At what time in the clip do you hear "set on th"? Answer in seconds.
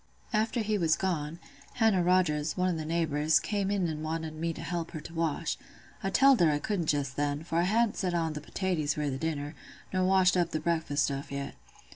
7.97-8.41